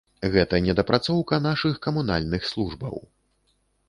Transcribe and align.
Гэта 0.35 0.59
недапрацоўка 0.67 1.37
нашых 1.47 1.77
камунальных 1.87 2.47
службаў. 2.53 2.97